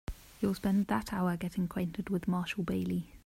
You 0.39 0.47
will 0.47 0.55
spend 0.55 0.87
that 0.87 1.13
hour 1.13 1.37
getting 1.37 1.65
acquainted 1.65 2.09
with 2.09 2.27
Marshall 2.27 2.63
Bailey. 2.63 3.11